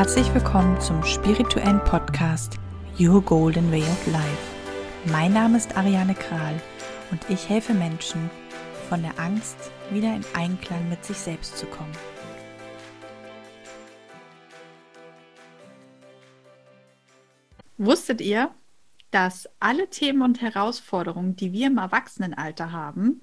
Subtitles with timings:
[0.00, 2.58] Herzlich willkommen zum spirituellen Podcast
[2.98, 5.12] Your Golden Way of Life.
[5.12, 6.58] Mein Name ist Ariane Kral
[7.10, 8.30] und ich helfe Menschen,
[8.88, 9.58] von der Angst
[9.90, 11.92] wieder in Einklang mit sich selbst zu kommen.
[17.76, 18.54] Wusstet ihr,
[19.10, 23.20] dass alle Themen und Herausforderungen, die wir im Erwachsenenalter haben,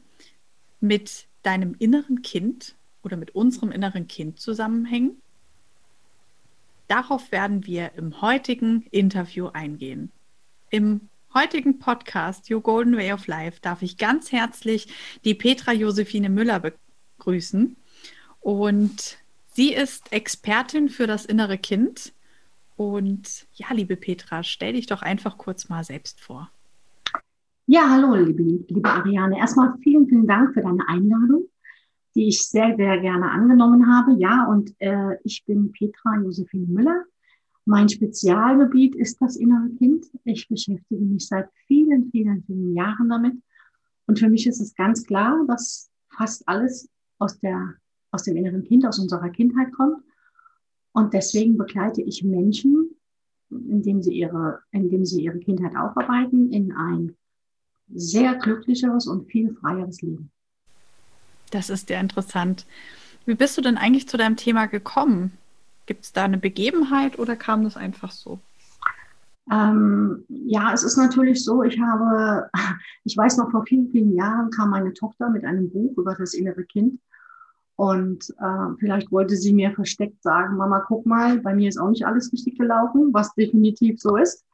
[0.80, 5.20] mit deinem inneren Kind oder mit unserem inneren Kind zusammenhängen?
[6.88, 10.12] Darauf werden wir im heutigen Interview eingehen.
[10.70, 14.88] Im heutigen Podcast Your Golden Way of Life darf ich ganz herzlich
[15.26, 16.62] die Petra Josephine Müller
[17.18, 17.76] begrüßen.
[18.40, 19.18] Und
[19.48, 22.14] sie ist Expertin für das innere Kind.
[22.78, 26.50] Und ja, liebe Petra, stell dich doch einfach kurz mal selbst vor.
[27.66, 29.38] Ja, hallo, liebe, liebe Ariane.
[29.38, 31.50] Erstmal vielen, vielen Dank für deine Einladung
[32.18, 34.20] die ich sehr, sehr gerne angenommen habe.
[34.20, 37.06] Ja, und äh, ich bin Petra Josephine Müller.
[37.66, 40.08] Mein Spezialgebiet ist das innere Kind.
[40.24, 43.36] Ich beschäftige mich seit vielen, vielen, vielen Jahren damit.
[44.08, 47.76] Und für mich ist es ganz klar, dass fast alles aus, der,
[48.10, 49.98] aus dem inneren Kind, aus unserer Kindheit kommt.
[50.94, 52.96] Und deswegen begleite ich Menschen,
[53.52, 57.16] indem sie ihre, indem sie ihre Kindheit aufarbeiten, in ein
[57.94, 60.32] sehr glücklicheres und viel freieres Leben.
[61.52, 62.66] Das ist ja interessant.
[63.26, 65.38] Wie bist du denn eigentlich zu deinem Thema gekommen?
[65.86, 68.40] Gibt es da eine Begebenheit oder kam das einfach so?
[69.50, 72.50] Ähm, ja, es ist natürlich so, ich habe,
[73.06, 76.34] ich weiß noch, vor vielen, vielen Jahren kam meine Tochter mit einem Buch über das
[76.34, 77.00] innere Kind.
[77.78, 81.90] Und äh, vielleicht wollte sie mir versteckt sagen, Mama, guck mal, bei mir ist auch
[81.90, 84.46] nicht alles richtig gelaufen, was definitiv so ist,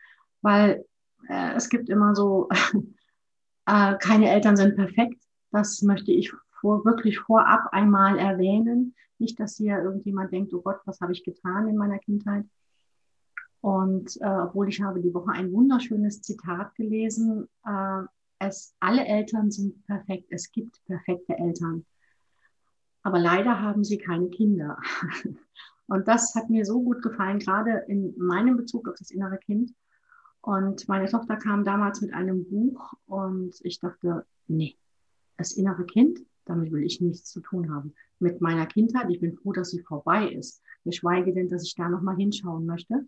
[0.41, 0.85] weil
[1.29, 2.49] äh, es gibt immer so,
[3.65, 5.23] äh, keine Eltern sind perfekt.
[5.51, 6.33] Das möchte ich
[6.63, 8.95] vor, wirklich vorab einmal erwähnen.
[9.19, 12.45] Nicht, dass hier irgendjemand denkt, oh Gott, was habe ich getan in meiner Kindheit.
[13.59, 18.03] Und äh, obwohl ich habe die Woche ein wunderschönes Zitat gelesen, äh,
[18.39, 21.85] es, alle Eltern sind perfekt, es gibt perfekte Eltern.
[23.03, 24.77] Aber leider haben sie keine Kinder.
[25.87, 29.73] Und das hat mir so gut gefallen, gerade in meinem Bezug auf das innere Kind.
[30.39, 34.77] Und meine Tochter kam damals mit einem Buch und ich dachte, nee,
[35.37, 37.93] das innere Kind, damit will ich nichts zu tun haben.
[38.19, 40.61] Mit meiner Kindheit, ich bin froh, dass sie vorbei ist.
[40.83, 43.07] Geschweige denn, dass ich da nochmal hinschauen möchte.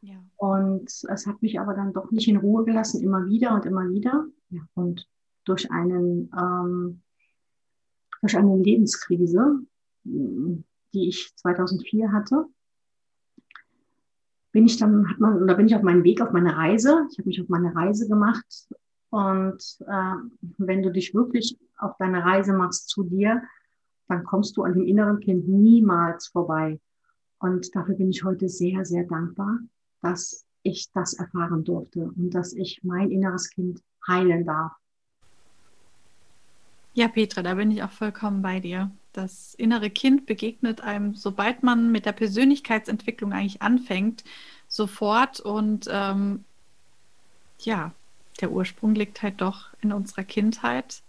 [0.00, 0.22] Ja.
[0.36, 3.88] Und es hat mich aber dann doch nicht in Ruhe gelassen, immer wieder und immer
[3.90, 4.26] wieder.
[4.50, 5.08] Ja, und
[5.44, 7.02] durch einen, ähm,
[8.20, 9.60] durch eine Lebenskrise,
[10.04, 12.46] die ich 2004 hatte,
[14.52, 17.06] bin ich dann, hat man, oder bin ich auf meinen Weg, auf meine Reise.
[17.10, 18.68] Ich habe mich auf meine Reise gemacht.
[19.10, 20.14] Und äh,
[20.58, 23.42] wenn du dich wirklich auf deine Reise machst zu dir,
[24.08, 26.80] dann kommst du an dem inneren Kind niemals vorbei.
[27.38, 29.58] Und dafür bin ich heute sehr, sehr dankbar,
[30.02, 34.72] dass ich das erfahren durfte und dass ich mein inneres Kind heilen darf.
[36.94, 38.90] Ja, Petra, da bin ich auch vollkommen bei dir.
[39.12, 44.24] Das innere Kind begegnet einem, sobald man mit der Persönlichkeitsentwicklung eigentlich anfängt,
[44.66, 45.38] sofort.
[45.38, 46.44] Und ähm,
[47.60, 47.92] ja,
[48.40, 51.02] der Ursprung liegt halt doch in unserer Kindheit.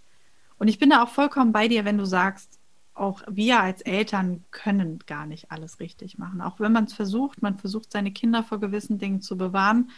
[0.59, 2.59] Und ich bin da auch vollkommen bei dir, wenn du sagst,
[2.93, 6.41] auch wir als Eltern können gar nicht alles richtig machen.
[6.41, 9.89] Auch wenn man es versucht, man versucht seine Kinder vor gewissen Dingen zu bewahren.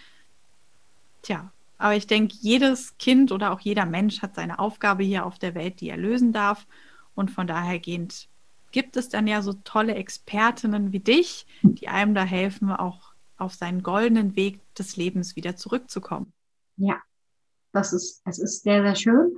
[1.24, 5.40] Tja, aber ich denke, jedes Kind oder auch jeder Mensch hat seine Aufgabe hier auf
[5.40, 6.68] der Welt, die er lösen darf.
[7.16, 8.28] Und von daher gehend
[8.72, 13.56] gibt es dann ja so tolle Expertinnen wie dich, die einem da helfen, auch auf
[13.56, 16.32] seinen goldenen Weg des Lebens wieder zurückzukommen.
[16.78, 17.02] Ja,
[17.74, 19.38] das ist, es ist sehr, sehr schön.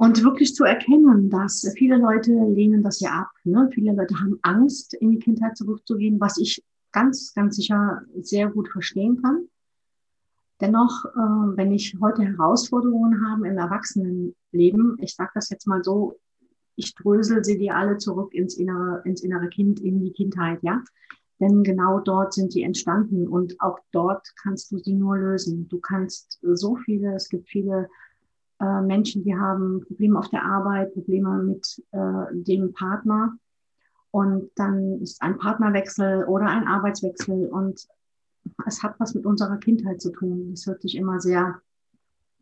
[0.00, 3.28] Und wirklich zu erkennen, dass viele Leute lehnen das ja ab.
[3.44, 3.68] Ne?
[3.70, 8.68] Viele Leute haben Angst, in die Kindheit zurückzugehen, was ich ganz, ganz sicher sehr gut
[8.68, 9.48] verstehen kann.
[10.58, 16.18] Dennoch, äh, wenn ich heute Herausforderungen habe im Erwachsenenleben, ich sage das jetzt mal so,
[16.76, 20.82] ich drösel sie dir alle zurück ins innere, ins innere Kind, in die Kindheit, ja.
[21.40, 25.68] Denn genau dort sind die entstanden und auch dort kannst du sie nur lösen.
[25.68, 27.90] Du kannst so viele, es gibt viele
[28.60, 33.36] äh, Menschen, die haben Probleme auf der Arbeit, Probleme mit äh, dem Partner.
[34.10, 37.86] Und dann ist ein Partnerwechsel oder ein Arbeitswechsel und
[38.66, 40.50] es hat was mit unserer Kindheit zu tun.
[40.50, 41.60] Das hört sich immer sehr,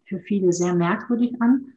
[0.07, 1.75] für viele sehr merkwürdig an.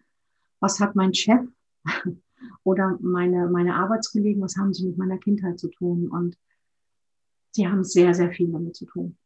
[0.60, 1.42] Was hat mein Chef
[2.64, 6.08] oder meine, meine Arbeitskollegen, was haben sie mit meiner Kindheit zu tun?
[6.08, 6.38] Und
[7.52, 9.18] sie haben sehr, sehr viel damit zu tun.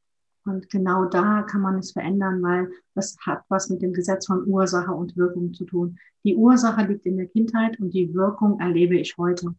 [0.45, 4.47] Und genau da kann man es verändern, weil das hat was mit dem Gesetz von
[4.47, 5.97] Ursache und Wirkung zu tun.
[6.23, 9.55] Die Ursache liegt in der Kindheit und die Wirkung erlebe ich heute.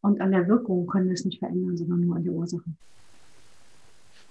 [0.00, 2.70] Und an der Wirkung können wir es nicht verändern, sondern nur an der Ursache.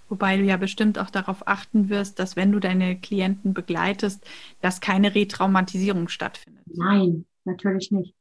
[0.07, 4.25] Wobei du ja bestimmt auch darauf achten wirst, dass wenn du deine Klienten begleitest,
[4.61, 6.63] dass keine Retraumatisierung stattfindet.
[6.67, 8.15] Nein, natürlich nicht.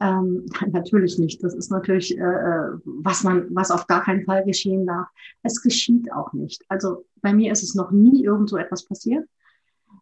[0.00, 1.42] Ähm, natürlich nicht.
[1.42, 5.08] Das ist natürlich, äh, äh, was man, was auf gar keinen Fall geschehen darf.
[5.42, 6.64] Es geschieht auch nicht.
[6.68, 9.26] Also bei mir ist es noch nie irgend so etwas passiert,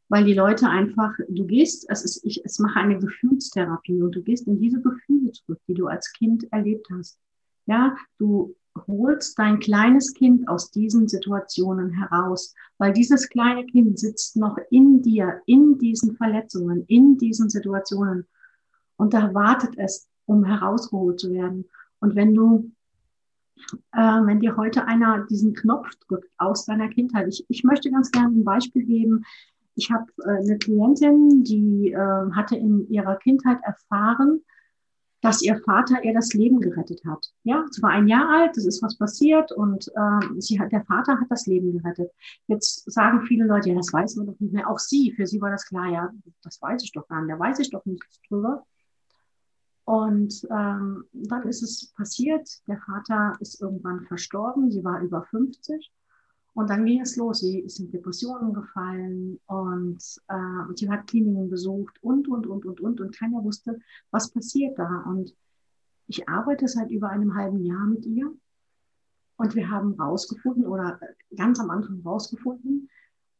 [0.08, 4.22] weil die Leute einfach, du gehst, es ist, ich, es mache eine Gefühlstherapie und du
[4.22, 7.18] gehst in diese Gefühle zurück, die du als Kind erlebt hast.
[7.66, 8.54] Ja, du
[8.86, 15.00] holst dein kleines Kind aus diesen Situationen heraus, weil dieses kleine Kind sitzt noch in
[15.00, 18.26] dir, in diesen Verletzungen, in diesen Situationen
[18.96, 21.68] und da wartet es, um herausgeholt zu werden.
[22.00, 22.70] Und wenn du,
[23.92, 28.10] äh, wenn dir heute einer diesen Knopf drückt aus deiner Kindheit, ich, ich möchte ganz
[28.10, 29.24] gerne ein Beispiel geben.
[29.74, 34.42] Ich habe äh, eine Klientin, die äh, hatte in ihrer Kindheit erfahren,
[35.24, 37.32] dass ihr Vater ihr das Leben gerettet hat.
[37.44, 40.84] Ja, sie war ein Jahr alt, es ist was passiert und äh, sie hat, der
[40.84, 42.12] Vater hat das Leben gerettet.
[42.46, 44.68] Jetzt sagen viele Leute, ja, das weiß man doch nicht mehr.
[44.68, 46.10] Auch sie, für sie war das klar, ja,
[46.42, 48.66] das weiß ich doch gar nicht, da weiß ich doch nichts drüber.
[49.84, 55.92] Und ähm, dann ist es passiert, der Vater ist irgendwann verstorben, sie war über 50
[56.54, 57.40] und dann ging es los.
[57.40, 59.98] Sie ist in Depressionen gefallen und
[60.28, 63.00] äh, sie hat Kliniken besucht und, und, und, und, und.
[63.00, 65.02] Und keiner wusste, was passiert da.
[65.06, 65.34] Und
[66.06, 68.32] ich arbeite seit über einem halben Jahr mit ihr.
[69.36, 71.00] Und wir haben rausgefunden oder
[71.36, 72.88] ganz am Anfang rausgefunden,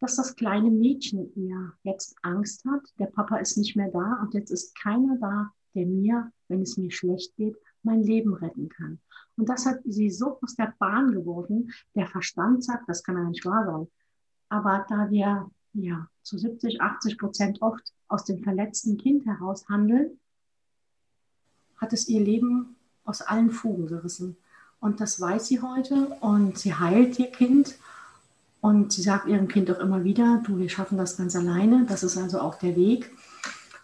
[0.00, 2.82] dass das kleine Mädchen ihr jetzt Angst hat.
[2.98, 6.76] Der Papa ist nicht mehr da und jetzt ist keiner da, der mir, wenn es
[6.76, 8.98] mir schlecht geht, mein Leben retten kann.
[9.36, 11.72] Und das hat sie so aus der Bahn geworfen.
[11.94, 13.88] Der Verstand sagt, das kann ja nicht wahr sein.
[14.48, 20.18] Aber da wir ja zu 70, 80 Prozent oft aus dem verletzten Kind heraus handeln,
[21.76, 24.36] hat es ihr Leben aus allen Fugen gerissen.
[24.80, 27.76] Und das weiß sie heute und sie heilt ihr Kind.
[28.60, 31.84] Und sie sagt ihrem Kind auch immer wieder, du, wir schaffen das ganz alleine.
[31.86, 33.10] Das ist also auch der Weg.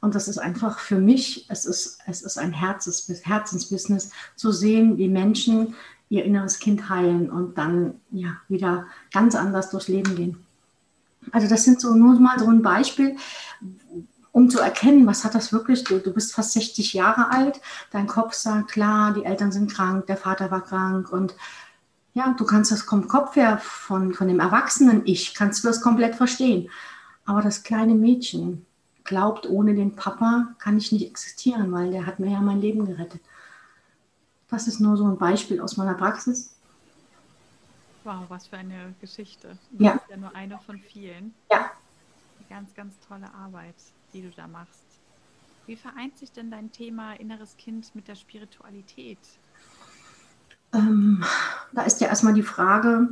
[0.00, 4.97] Und das ist einfach für mich, es ist, es ist ein Herzens, Herzensbusiness, zu sehen,
[4.99, 5.75] wie Menschen
[6.08, 10.47] ihr inneres Kind heilen und dann ja wieder ganz anders durchs Leben gehen.
[11.32, 13.17] Also das sind so nur mal so ein Beispiel,
[14.32, 17.61] um zu erkennen, was hat das wirklich, du, du bist fast 60 Jahre alt,
[17.91, 21.35] dein Kopf sagt, klar, die Eltern sind krank, der Vater war krank und
[22.14, 25.81] ja, du kannst das vom Kopf her, von, von dem erwachsenen Ich, kannst du das
[25.81, 26.69] komplett verstehen.
[27.25, 28.67] Aber das kleine Mädchen,
[29.10, 32.86] glaubt, ohne den Papa kann ich nicht existieren, weil der hat mir ja mein Leben
[32.86, 33.20] gerettet.
[34.48, 36.56] Das ist nur so ein Beispiel aus meiner Praxis.
[38.04, 39.58] Wow, was für eine Geschichte.
[39.72, 39.92] Das ja.
[39.92, 41.34] ist ja nur eine von vielen.
[41.50, 41.58] Ja.
[42.38, 43.74] Eine ganz, ganz tolle Arbeit,
[44.14, 44.84] die du da machst.
[45.66, 49.18] Wie vereint sich denn dein Thema inneres Kind mit der Spiritualität?
[50.72, 51.24] Ähm,
[51.72, 53.08] da ist ja erstmal die Frage,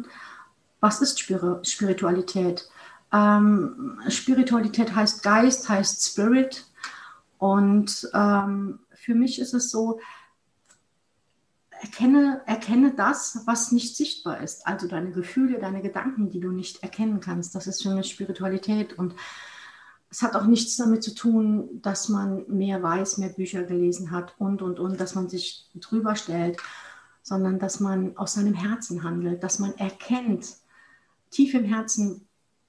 [0.79, 2.69] was ist Spiritualität?
[3.13, 6.67] Ähm, Spiritualität heißt Geist, heißt Spirit.
[7.39, 10.01] Und ähm, für mich ist es so,
[11.81, 14.67] erkenne, erkenne das, was nicht sichtbar ist.
[14.67, 17.55] Also deine Gefühle, deine Gedanken, die du nicht erkennen kannst.
[17.55, 18.99] Das ist für mich Spiritualität.
[18.99, 19.15] Und
[20.11, 24.35] es hat auch nichts damit zu tun, dass man mehr weiß, mehr Bücher gelesen hat
[24.39, 26.59] und, und, und, dass man sich drüber stellt,
[27.23, 30.57] sondern dass man aus seinem Herzen handelt, dass man erkennt,
[31.31, 32.28] tief im Herzen,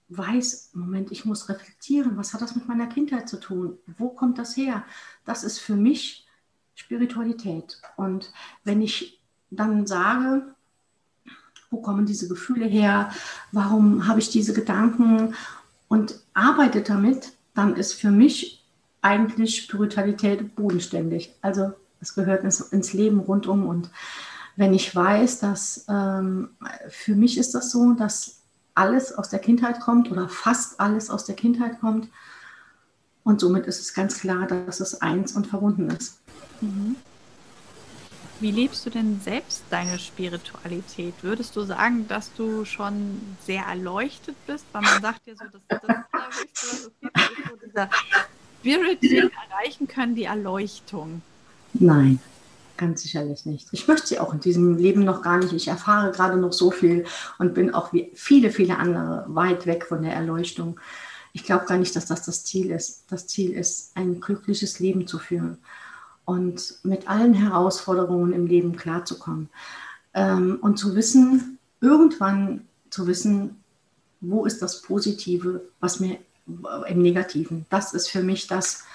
[0.10, 3.78] weiß, Moment, ich muss reflektieren, was hat das mit meiner Kindheit zu tun?
[3.98, 4.84] Wo kommt das her?
[5.26, 6.28] Das ist für mich
[6.76, 7.82] Spiritualität.
[7.96, 8.32] Und
[8.64, 10.56] wenn ich dann sage,
[11.70, 13.12] wo kommen diese Gefühle her?
[13.52, 15.36] Warum habe ich diese Gedanken?
[15.88, 18.64] Und arbeite damit, dann ist für mich
[19.02, 21.36] eigentlich Spiritualität bodenständig.
[21.42, 23.68] Also es gehört ins, ins Leben rundum.
[23.68, 23.90] Und
[24.56, 26.50] wenn ich weiß, dass ähm,
[26.90, 28.39] für mich ist das so, dass
[28.80, 32.08] alles aus der Kindheit kommt oder fast alles aus der Kindheit kommt.
[33.26, 36.20] Und somit ist es ganz klar, dass es eins und verbunden ist.
[36.62, 36.96] Mhm.
[38.40, 41.14] Wie lebst du denn selbst deine Spiritualität?
[41.22, 44.66] Würdest du sagen, dass du schon sehr erleuchtet bist?
[44.72, 45.84] Weil man sagt ja so, dass das
[46.14, 47.90] Allerhöchste, was es gibt, ist so dieser
[48.62, 51.22] Spirit, den erreichen können, die Erleuchtung.
[51.74, 52.20] Nein,
[52.80, 53.68] Ganz sicherlich nicht.
[53.74, 55.52] Ich möchte sie auch in diesem Leben noch gar nicht.
[55.52, 57.04] Ich erfahre gerade noch so viel
[57.38, 60.80] und bin auch wie viele, viele andere weit weg von der Erleuchtung.
[61.34, 63.04] Ich glaube gar nicht, dass das das Ziel ist.
[63.10, 65.58] Das Ziel ist, ein glückliches Leben zu führen
[66.24, 69.50] und mit allen Herausforderungen im Leben klarzukommen.
[70.14, 73.62] Ähm, und zu wissen, irgendwann zu wissen,
[74.22, 76.18] wo ist das Positive, was mir
[76.88, 77.66] im Negativen.
[77.70, 78.86] Das ist für mich das,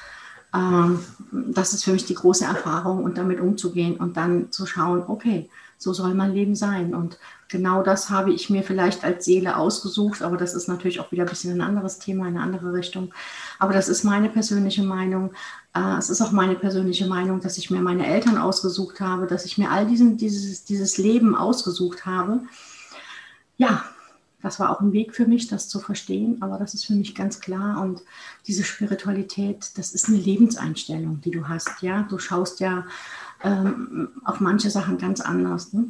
[1.33, 5.51] das ist für mich die große Erfahrung und damit umzugehen und dann zu schauen, okay,
[5.79, 6.95] so soll mein Leben sein.
[6.95, 7.19] Und
[7.49, 11.25] genau das habe ich mir vielleicht als Seele ausgesucht, aber das ist natürlich auch wieder
[11.25, 13.13] ein bisschen ein anderes Thema, eine andere Richtung.
[13.59, 15.33] Aber das ist meine persönliche Meinung.
[15.75, 19.45] Äh, es ist auch meine persönliche Meinung, dass ich mir meine Eltern ausgesucht habe, dass
[19.45, 22.41] ich mir all diesen, dieses, dieses Leben ausgesucht habe.
[23.57, 23.85] Ja,
[24.45, 27.15] das war auch ein Weg für mich, das zu verstehen, aber das ist für mich
[27.15, 27.81] ganz klar.
[27.81, 28.03] Und
[28.47, 31.81] diese Spiritualität, das ist eine Lebenseinstellung, die du hast.
[31.81, 32.85] Ja, du schaust ja
[33.43, 35.73] ähm, auf manche Sachen ganz anders.
[35.73, 35.87] Ne?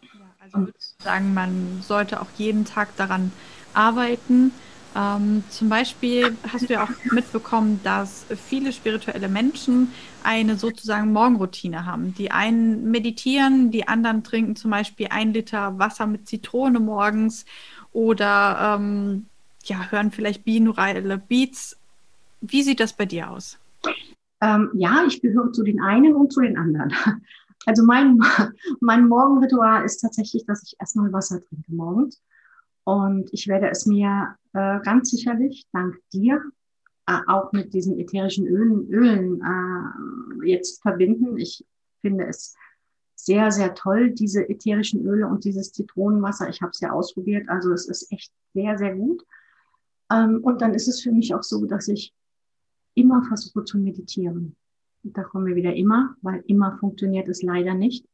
[0.00, 0.08] Ja,
[0.42, 3.30] also würde ich sagen, man sollte auch jeden Tag daran
[3.74, 4.52] arbeiten.
[4.96, 11.84] Ähm, zum Beispiel hast du ja auch mitbekommen, dass viele spirituelle Menschen eine sozusagen Morgenroutine
[11.84, 12.14] haben.
[12.14, 17.44] Die einen meditieren, die anderen trinken zum Beispiel ein Liter Wasser mit Zitrone morgens
[17.92, 19.26] oder ähm,
[19.64, 21.76] ja, hören vielleicht binaurale Beats.
[22.40, 23.58] Wie sieht das bei dir aus?
[24.40, 26.92] Ähm, ja, ich gehöre zu den einen und zu den anderen.
[27.66, 28.18] Also mein,
[28.80, 32.22] mein Morgenritual ist tatsächlich, dass ich erstmal Wasser trinke morgens.
[32.86, 36.40] Und ich werde es mir äh, ganz sicherlich dank dir
[37.08, 41.36] äh, auch mit diesen ätherischen Ölen, Ölen äh, jetzt verbinden.
[41.36, 41.66] Ich
[42.00, 42.54] finde es
[43.16, 46.48] sehr, sehr toll, diese ätherischen Öle und dieses Zitronenwasser.
[46.48, 49.24] Ich habe es ja ausprobiert, also es ist echt sehr, sehr gut.
[50.12, 52.14] Ähm, und dann ist es für mich auch so, dass ich
[52.94, 54.54] immer versuche zu meditieren.
[55.02, 58.06] da kommen wir wieder immer, weil immer funktioniert es leider nicht.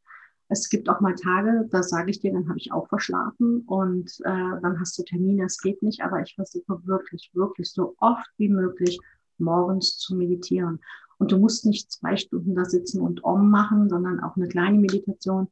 [0.49, 4.11] Es gibt auch mal Tage, da sage ich dir, dann habe ich auch verschlafen und
[4.25, 8.27] äh, dann hast du Termine, es geht nicht, aber ich versuche wirklich, wirklich so oft
[8.37, 9.01] wie möglich
[9.39, 10.81] morgens zu meditieren.
[11.19, 14.79] Und du musst nicht zwei Stunden da sitzen und Om machen, sondern auch eine kleine
[14.79, 15.49] Meditation.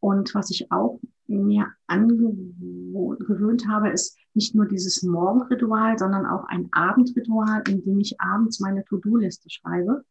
[0.00, 6.68] Und was ich auch mir angewöhnt habe, ist nicht nur dieses Morgenritual, sondern auch ein
[6.72, 10.04] Abendritual, in dem ich abends meine To-Do-Liste schreibe.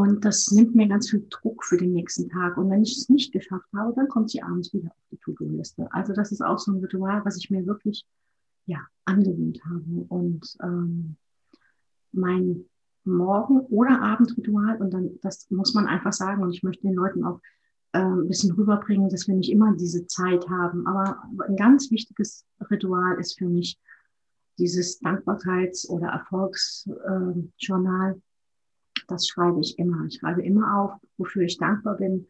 [0.00, 2.56] Und das nimmt mir ganz viel Druck für den nächsten Tag.
[2.56, 5.92] Und wenn ich es nicht geschafft habe, dann kommt sie abends wieder auf die To-Do-Liste.
[5.92, 8.06] Also das ist auch so ein Ritual, was ich mir wirklich
[8.64, 10.06] ja, angewöhnt habe.
[10.08, 11.16] Und ähm,
[12.12, 12.64] mein
[13.04, 17.22] Morgen- oder Abendritual, und dann, das muss man einfach sagen, und ich möchte den Leuten
[17.22, 17.38] auch
[17.92, 20.86] äh, ein bisschen rüberbringen, dass wir nicht immer diese Zeit haben.
[20.86, 23.78] Aber ein ganz wichtiges Ritual ist für mich
[24.58, 28.12] dieses Dankbarkeits- oder Erfolgsjournal.
[28.12, 28.20] Äh,
[29.08, 30.04] das schreibe ich immer.
[30.06, 32.26] Ich schreibe immer auf, wofür ich dankbar bin,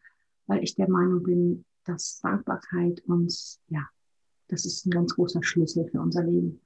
[0.46, 3.88] weil ich der Meinung bin, dass Dankbarkeit uns, ja,
[4.48, 6.60] das ist ein ganz großer Schlüssel für unser Leben.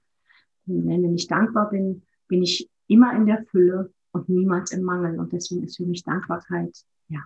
[0.66, 5.18] Wenn ich dankbar bin, bin ich immer in der Fülle und niemals im Mangel.
[5.18, 6.76] Und deswegen ist für mich Dankbarkeit,
[7.08, 7.20] ja,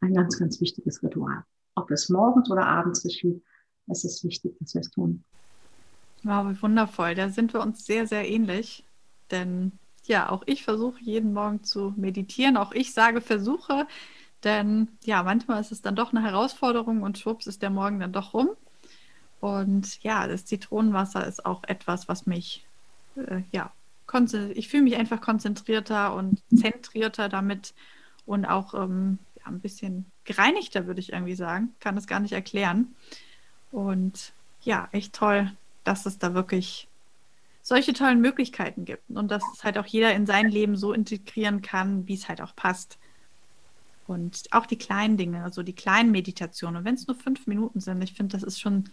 [0.00, 1.44] ein ganz, ganz wichtiges Ritual.
[1.74, 3.42] Ob es morgens oder abends geschieht,
[3.88, 5.24] es ist wichtig, dass wir es tun.
[6.22, 7.14] Wow, wie wundervoll.
[7.14, 8.84] Da sind wir uns sehr, sehr ähnlich.
[9.30, 9.72] Denn
[10.04, 12.56] ja, auch ich versuche jeden Morgen zu meditieren.
[12.56, 13.86] Auch ich sage versuche,
[14.44, 18.12] denn ja, manchmal ist es dann doch eine Herausforderung und schwupps ist der Morgen dann
[18.12, 18.50] doch rum.
[19.40, 22.64] Und ja, das Zitronenwasser ist auch etwas, was mich,
[23.16, 23.72] äh, ja,
[24.54, 27.72] ich fühle mich einfach konzentrierter und zentrierter damit
[28.26, 31.74] und auch ähm, ja, ein bisschen gereinigter, würde ich irgendwie sagen.
[31.80, 32.94] Kann es gar nicht erklären.
[33.70, 34.32] Und
[34.62, 35.50] ja, echt toll,
[35.82, 36.88] dass es da wirklich
[37.62, 41.62] solche tollen Möglichkeiten gibt und dass es halt auch jeder in sein Leben so integrieren
[41.62, 42.98] kann, wie es halt auch passt.
[44.08, 48.02] Und auch die kleinen Dinge, also die kleinen Meditationen, wenn es nur fünf Minuten sind,
[48.02, 48.90] ich finde, das ist schon,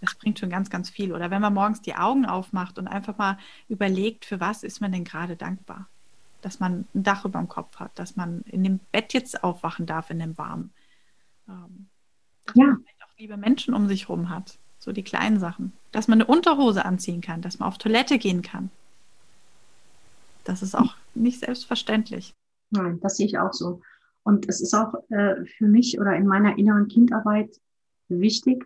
[0.00, 1.12] das bringt schon ganz, ganz viel.
[1.12, 3.38] Oder wenn man morgens die Augen aufmacht und einfach mal
[3.68, 5.88] überlegt, für was ist man denn gerade dankbar?
[6.42, 9.84] Dass man ein Dach über dem Kopf hat, dass man in dem Bett jetzt aufwachen
[9.84, 10.72] darf, in dem Warmen.
[11.48, 11.88] Ähm,
[12.46, 12.66] dass ja.
[12.66, 14.58] man auch liebe Menschen um sich herum hat.
[14.82, 15.72] So die kleinen Sachen.
[15.92, 18.68] Dass man eine Unterhose anziehen kann, dass man auf Toilette gehen kann.
[20.42, 22.34] Das ist auch nicht selbstverständlich.
[22.70, 23.80] Nein, das sehe ich auch so.
[24.24, 27.60] Und es ist auch äh, für mich oder in meiner inneren Kindarbeit
[28.08, 28.64] wichtig,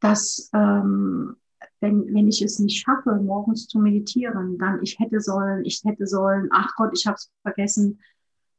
[0.00, 1.36] dass ähm,
[1.78, 6.08] wenn, wenn ich es nicht schaffe, morgens zu meditieren, dann ich hätte sollen, ich hätte
[6.08, 8.00] sollen, ach Gott, ich habe es vergessen.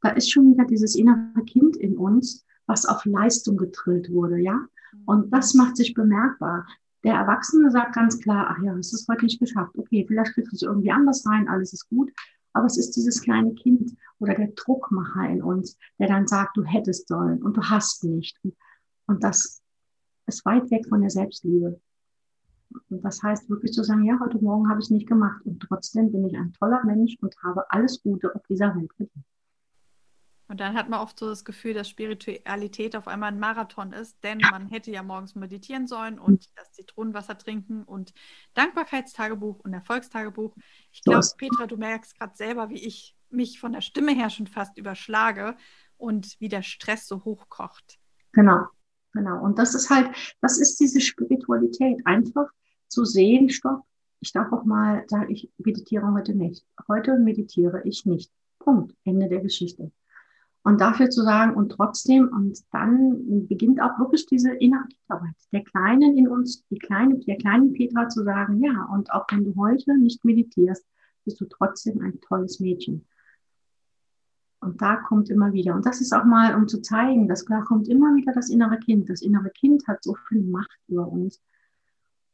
[0.01, 4.65] Da ist schon wieder dieses innere Kind in uns, was auf Leistung getrillt wurde, ja.
[5.05, 6.65] Und das macht sich bemerkbar.
[7.05, 9.77] Der Erwachsene sagt ganz klar, ach ja, es ist heute nicht geschafft.
[9.77, 12.11] Okay, vielleicht kriegst du es irgendwie anders rein, alles ist gut.
[12.53, 16.63] Aber es ist dieses kleine Kind oder der Druckmacher in uns, der dann sagt, du
[16.63, 18.39] hättest sollen und du hast nicht.
[19.05, 19.61] Und das
[20.25, 21.79] ist weit weg von der Selbstliebe.
[22.89, 25.59] Und das heißt wirklich zu sagen, ja, heute Morgen habe ich es nicht gemacht und
[25.59, 29.25] trotzdem bin ich ein toller Mensch und habe alles Gute auf dieser Welt verdient.
[30.47, 34.23] Und dann hat man oft so das Gefühl, dass Spiritualität auf einmal ein Marathon ist,
[34.23, 38.13] denn man hätte ja morgens meditieren sollen und das Zitronenwasser trinken und
[38.53, 40.55] Dankbarkeitstagebuch und Erfolgstagebuch.
[40.91, 44.47] Ich glaube, Petra, du merkst gerade selber, wie ich mich von der Stimme her schon
[44.47, 45.55] fast überschlage
[45.97, 47.97] und wie der Stress so hochkocht.
[48.31, 48.65] Genau,
[49.13, 49.43] genau.
[49.43, 52.47] Und das ist halt, das ist diese Spiritualität, einfach
[52.87, 53.83] zu sehen, stopp,
[54.19, 56.65] ich darf auch mal sagen, ich meditiere heute nicht.
[56.87, 58.31] Heute meditiere ich nicht.
[58.59, 58.95] Punkt.
[59.03, 59.91] Ende der Geschichte.
[60.65, 65.35] Und dafür zu sagen, und trotzdem, und dann beginnt auch wirklich diese innere Arbeit.
[65.51, 69.45] Der Kleinen in uns, die kleine, der kleinen Petra zu sagen, ja, und auch wenn
[69.45, 70.83] du heute nicht meditierst,
[71.23, 73.05] bist du trotzdem ein tolles Mädchen.
[74.59, 77.63] Und da kommt immer wieder, und das ist auch mal, um zu zeigen, dass klar
[77.63, 79.07] kommt immer wieder das innere Kind.
[79.07, 81.39] Das innere Kind hat so viel Macht über uns.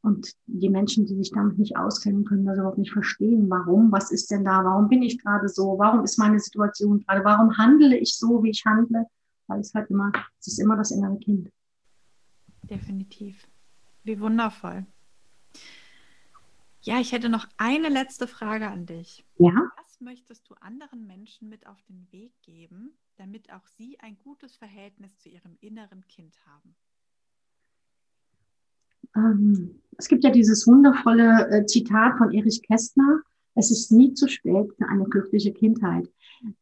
[0.03, 3.50] Und die Menschen, die sich damit nicht auskennen, können das überhaupt nicht verstehen.
[3.50, 3.91] Warum?
[3.91, 4.63] Was ist denn da?
[4.63, 5.77] Warum bin ich gerade so?
[5.77, 7.24] Warum ist meine Situation gerade?
[7.24, 9.05] Warum handle ich so, wie ich handle?
[9.48, 11.51] Weil es halt immer, es ist immer das innere Kind.
[12.63, 13.48] Definitiv.
[14.03, 14.86] Wie wundervoll.
[16.81, 19.24] Ja, ich hätte noch eine letzte Frage an dich.
[19.38, 19.72] Ja.
[19.77, 24.55] Was möchtest du anderen Menschen mit auf den Weg geben, damit auch sie ein gutes
[24.55, 26.75] Verhältnis zu ihrem inneren Kind haben?
[29.15, 33.22] Ähm, es gibt ja dieses wundervolle äh, Zitat von Erich Kästner,
[33.55, 36.10] es ist nie zu spät für eine glückliche Kindheit.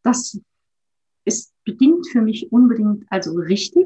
[0.03, 0.39] Das
[1.25, 3.85] ist bedingt für mich unbedingt also richtig.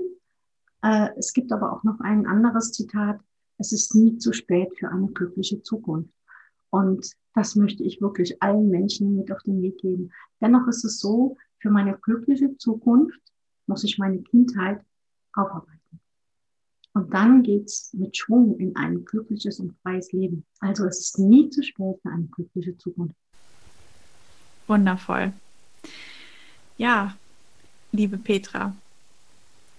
[0.82, 3.20] Äh, es gibt aber auch noch ein anderes Zitat,
[3.58, 6.14] es ist nie zu spät für eine glückliche Zukunft.
[6.70, 10.12] Und das möchte ich wirklich allen Menschen mit auf den Weg geben.
[10.42, 13.22] Dennoch ist es so, für meine glückliche Zukunft
[13.68, 14.84] muss ich meine Kindheit
[15.34, 15.83] aufarbeiten.
[16.94, 20.46] Und dann geht's mit Schwung in ein glückliches und freies Leben.
[20.60, 23.16] Also es ist nie zu spät für eine glückliche Zukunft.
[24.68, 25.34] Wundervoll.
[26.78, 27.16] Ja,
[27.92, 28.76] liebe Petra,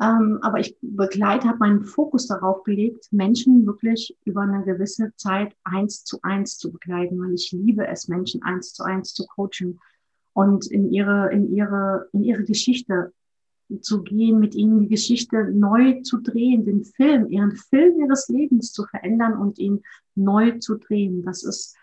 [0.02, 5.56] Ähm, aber ich begleite, habe meinen Fokus darauf gelegt, Menschen wirklich über eine gewisse Zeit
[5.64, 9.80] eins zu eins zu begleiten, weil ich liebe es, Menschen eins zu eins zu coachen
[10.34, 13.14] und in ihre, in ihre, in ihre Geschichte
[13.80, 18.74] zu gehen, mit ihnen die Geschichte neu zu drehen, den Film, ihren Film ihres Lebens
[18.74, 19.82] zu verändern und ihn
[20.14, 21.24] neu zu drehen.
[21.24, 21.76] Das ist,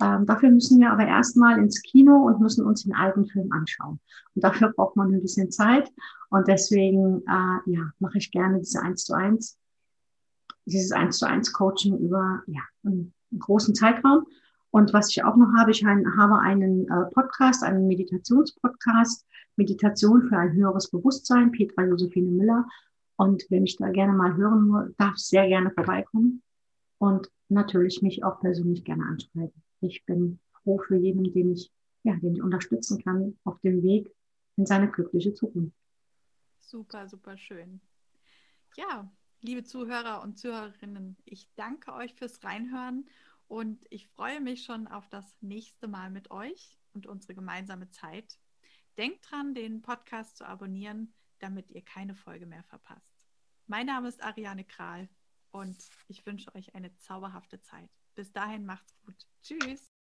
[0.00, 3.98] ähm, dafür müssen wir aber erstmal ins Kino und müssen uns den alten Film anschauen.
[4.34, 5.90] Und dafür braucht man ein bisschen Zeit.
[6.28, 9.58] Und deswegen äh, ja, mache ich gerne diese 1 zu 1,
[10.66, 14.26] dieses 1 zu 1 Coaching über ja, einen, großen Zeitraum.
[14.70, 20.22] Und was ich auch noch habe, ich ein, habe einen äh, Podcast, einen Meditationspodcast, Meditation
[20.28, 22.66] für ein höheres Bewusstsein, Petra Josephine Müller.
[23.16, 26.42] Und wer mich da gerne mal hören darf, sehr gerne vorbeikommen.
[26.98, 29.65] Und natürlich mich auch persönlich gerne anschreiben.
[29.86, 31.72] Ich bin froh für jeden, den ich,
[32.02, 34.12] ja, den ich unterstützen kann auf dem Weg
[34.56, 35.76] in seine glückliche Zukunft.
[36.60, 37.80] Super, super schön.
[38.76, 43.08] Ja, liebe Zuhörer und Zuhörerinnen, ich danke euch fürs Reinhören
[43.48, 48.38] und ich freue mich schon auf das nächste Mal mit euch und unsere gemeinsame Zeit.
[48.98, 53.26] Denkt dran, den Podcast zu abonnieren, damit ihr keine Folge mehr verpasst.
[53.66, 55.08] Mein Name ist Ariane Kral
[55.52, 55.76] und
[56.08, 57.90] ich wünsche euch eine zauberhafte Zeit.
[58.16, 59.14] Bis dahin macht's gut.
[59.42, 59.95] Tschüss.